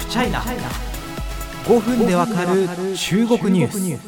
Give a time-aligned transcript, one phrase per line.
[0.00, 0.40] フチャイナ
[1.66, 2.66] 5分でわかる
[2.96, 3.98] 中国ニュー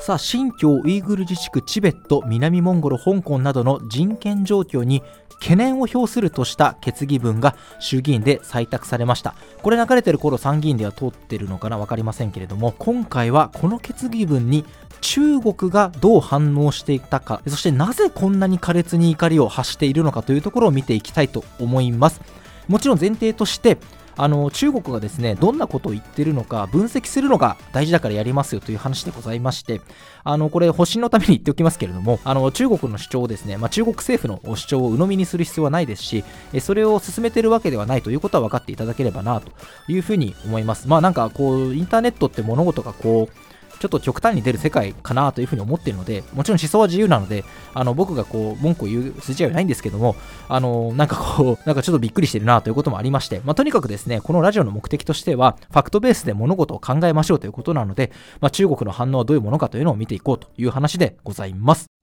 [0.00, 0.04] ス。
[0.04, 5.02] さあ新疆ウイグル自治区チベット南モンゴル香港などの人権状況に
[5.34, 9.34] 懸念を表するとした決議文が衆議院で採択されました。
[9.60, 14.64] これ流れてる頃参議院では通ってるのかな分かりませんけれども今回はこの決議文に
[15.02, 22.22] 中国がどう反応していたかそしてなぜこんなに苛烈に怒りを発しているのかというところを見ていきたいと思います。
[22.68, 23.76] もちろん前提として
[24.16, 29.80] あの中国がですねどんなことを言ってるのか分析するのが大事だからやりますよという話でございまして
[30.24, 36.24] あのこれ保身のために言っておきますけれどもあの中国の主張をですね、まあ、中国政府の主張を鵜呑みにする必要はないですし
[36.60, 39.52] それを進めてるわけではないということは分かっていただければなと
[39.88, 40.88] いうふうに思います。
[40.88, 43.51] まあなんかこうインターネットって物事がこう
[43.82, 50.14] ちょっと極端に出る世界かなというふうに思っているので、もちろん思想は自由なので、あの僕がこう文句を言う筋合いはないんですけども、
[50.48, 62.01] あのなんかこう、 なんかちょっとびっくりしてるなということもありまして、まあ、とにかくですね、このラジオの目的としては、ファクトベースで物事を考えましょうということなので、まあ、中国の反応はどういうものかというのを見ていこうという話でございます。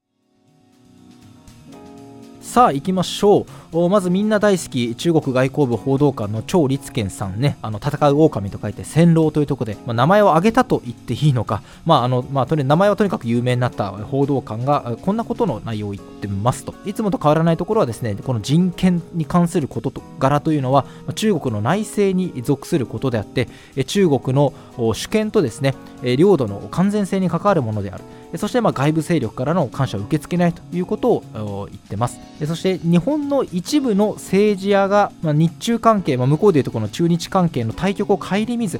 [2.49, 3.89] さあ行きましょう。
[3.89, 7.59] まずみんな大好き中国外交部報道官の張立健さんね。
[7.61, 16.73] あの戦う狼と書いて戦狼というところで、まあ、名前を挙げたと言っていいのか、まああのまあ、とに名前はとにかく有名になった報道官がこんなことの内容を言ってますと。
[16.85, 23.47] いつもと変わらないところはですねこの人権に関することと柄というのは中国の内政に属することであって
[23.85, 25.75] 中国の主権とですね
[26.17, 28.03] 領土の完全性に関わるものである。
[28.37, 32.19] そしてま外部勢力からの感謝を受け付けないということを言ってます。
[32.45, 38.79] そして日本の一部の政治家が、日中関係、まあ、向こうでいうとこの中日関係の対局を顧みず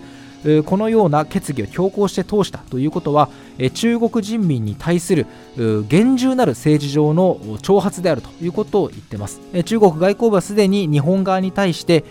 [0.66, 3.30] このような決議を強行して通したということは
[3.74, 5.26] 中国人民に対する
[5.90, 9.42] 厳重なる政治上の挑発であるということを言ってます。
[9.66, 12.06] 中国外交部はすでに日本側に対して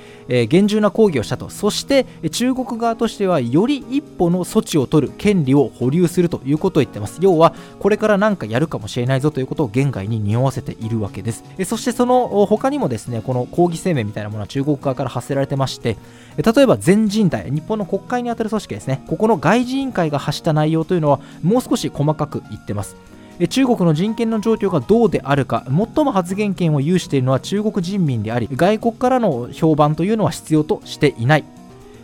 [0.49, 1.49] 厳重な抗議をしたと。
[1.49, 7.19] そして中国側としてはより一歩の措置を取る権利を保留するということを言ってます。
[7.21, 11.45] 要はこれから何かやるかもしれないぞということを現外に匂わせているわけです。
[11.65, 15.97] そしてその他にもですねこの抗議声明みたいなものは中国側から発せられてまして
[16.37, 19.03] 例えば全人代日本の国会にあたる組織ですね。
[19.07, 22.97] ここの外事委員会が発した内容というのはもう少し細かく言ってます。
[23.47, 31.45] 中国の人権の状況がどうであるか最も発言権を有しているのは中国人民であり外国からの評判というのは必要としていない。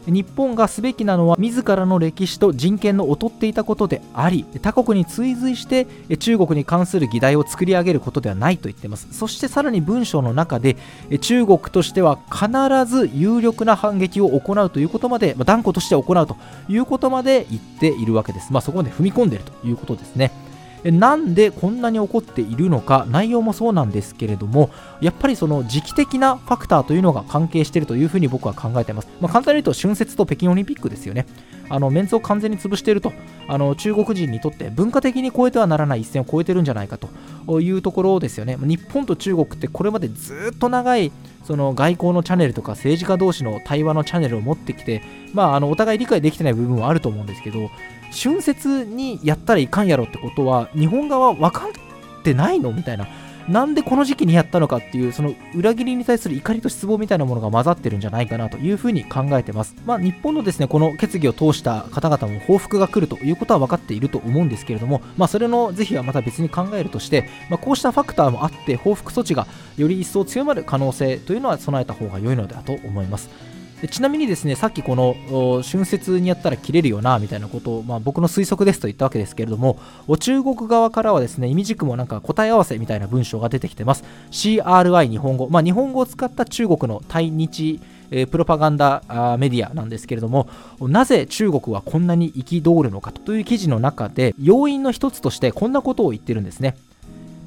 [0.06, 9.08] 日本がすべきなのは自らの歴史と人権の劣っていたことであり他国に追随して中国に関する議題を作り上げることではないと言っています。
[9.12, 10.76] そしてさらに文章の中で
[11.20, 12.48] 中国としては必
[12.86, 16.36] ず有力な反撃を行うということまで、まあ、断固として行うと
[16.68, 20.43] いうことまで言っているわけです、まあ、そこまで踏み込んでいるということですね。
[20.90, 31.26] なんでこんなに起こっているのか内容もそうなんですけれどもやっぱりその時期的なファクターというのが関係しているというふうに僕は考えています、まあ、簡単に言うと春節と北京オリンピックですよね。
[31.70, 33.12] あのメンツを完全に潰していると
[33.48, 38.58] あの中国人にとって文化的に超えてはならない一線を超えてるんじゃないかというところですよね。
[38.60, 41.10] 日本と中国ってこれまでずっと長い
[41.44, 45.02] その外交のチャンネルとか政治家同士の対話のチャンネルを持ってきて、
[45.32, 47.70] まあ、あのお互い理解できてない部分はあると思うんですけど
[48.14, 53.06] 春節にやったらいかんやろってことは日本側分かってないのみたいな。
[53.48, 59.76] なんでこの時期にやったのかっていうその裏切りに対する怒りと失望みたいなものが混ざってるんじゃないかなというふうに考えてます。
[59.84, 69.46] まあ日本のですねこの決議を通した方々も報復が来るということは分かっていると思うんですけれどもまあそれの是非はまた別に考えるとして、まあ、こうしたファクターもあって報復措置が
[69.76, 73.53] より一層強まる可能性というのは備えた方が良いのではと思います。
[73.88, 79.78] ちなみにですねさっきこの春節にやったら切れるよなみたいなことを、まあ、僕の推測ですと言ったわけですけれども
[80.18, 84.04] 中国側からはですね意味軸もなんか答え合わせみたいな文章が出てきてます。
[84.30, 87.80] CRI 日本語、まあ、日本語を使った中国の対日
[88.10, 89.02] えプロパガンダ
[89.38, 90.48] メディアなんですけれども
[90.80, 93.34] なぜ中国はこんなに憤るのかと。
[93.34, 96.76] いう記事の中で要因の一つとしてこんなことを言ってるんですね。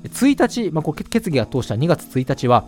[0.03, 2.65] 1日、まあ、決議が通した2月1日は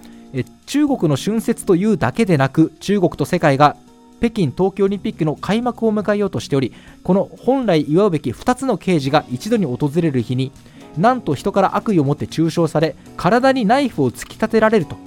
[0.65, 3.75] 中国の春節というだけでなく中国と世界が
[4.19, 6.73] 北京冬季オリンピックの開幕を迎えようとしており
[7.03, 10.51] この本来祝うべき2つの刑事が一度に訪れる日に
[10.97, 14.97] なんと人から悪意を持って中傷され体にナイフを突き立てられると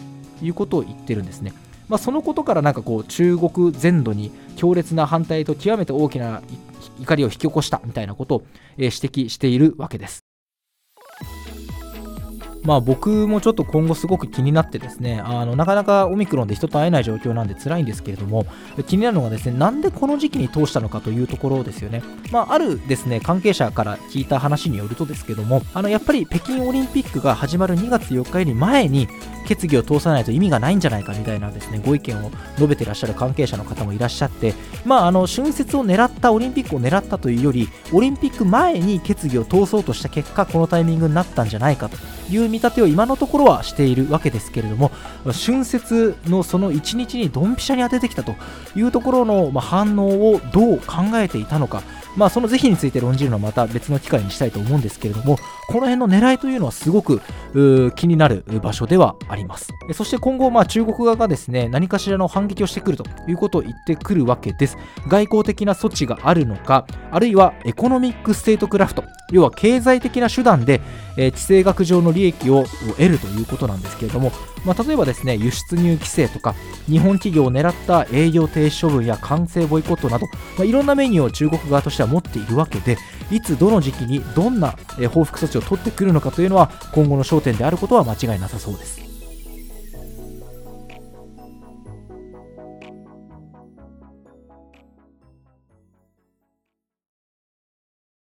[0.43, 1.53] いうことを言ってるんですね、
[1.89, 6.43] まあ、そのことからなんかこう中国全土に強烈な反対と極めて大きな
[7.01, 8.43] 怒りを引き起こしたみたいなことを
[8.77, 10.22] 指摘しているわけです。
[12.65, 18.47] まあ僕もちょっと今後すごく気になってですね、あのなかなかオミクロンで人と会えない状況なんで辛いんですけれども、
[18.87, 22.03] 気になるのがですね、なんでこの時期に通したのかというところですよね。
[22.31, 29.09] まああるですね、関係者から聞いた話によるとですけども、あのやっぱり北京オリンピックが始まる2月4日より前に、
[29.47, 34.55] 決議を通さないと意味がないんじゃないかみたいなですねご意見を述べていらっしゃる関係者の方もいらっしゃって、
[34.85, 41.97] まあ、あの春節を狙ったオリンピックを狙ったというよりオリンピック前に決議を通そうとした結果このタイミングになったんじゃないかと
[42.31, 44.91] いう見立てを今のところはしているわけですけれども
[45.25, 48.35] 春節のその1日にドンピシャに当ててきたと
[48.75, 51.83] いうところの、反応をどう考えていたのか
[52.17, 55.39] まあ、その是非について論じるのはまた別の機会にしたいと思うんですけれども、
[55.69, 57.21] この辺の狙いというのはすごく
[57.97, 59.73] 気になる場所ではあります。
[59.95, 64.77] そして今後、まあ、中国側がですね、何かしらの反撃をしてくるということを言ってくるわけです。
[65.09, 70.81] 外交的な措置があるのか、あるいは economic statecraft、要は経済的な手段で、
[71.17, 72.65] えー、地政学上の利益を
[72.97, 74.33] 得るということなんですけれども、
[74.65, 76.55] まあ、例えばですね、輸出入規制とか、
[76.87, 80.27] 日本企業を狙った営業停止処分や完成ボイコットなど、
[80.57, 82.99] まあ、いろんなメニューを中国側としては持っているわけで、
[83.31, 84.77] いつどの時期にどんな
[85.13, 89.12] 報復措置を取ってくるのかというのは今後の焦点であることは間違いなさそうです。